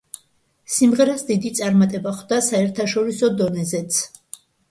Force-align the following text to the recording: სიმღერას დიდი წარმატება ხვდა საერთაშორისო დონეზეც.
სიმღერას 0.75 1.25
დიდი 1.27 1.51
წარმატება 1.59 2.15
ხვდა 2.21 2.41
საერთაშორისო 2.47 3.31
დონეზეც. 3.43 4.01